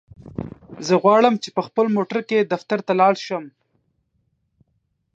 [0.87, 3.43] زه غواړم چی په خپل موټرکی دفترته لاړشم.